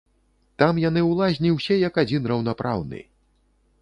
Там 0.61 0.79
яны 0.83 1.03
ў 1.09 1.19
лазні 1.21 1.53
ўсе 1.57 1.75
як 1.87 2.01
адзін 2.05 2.27
раўнапраўны. 2.33 3.07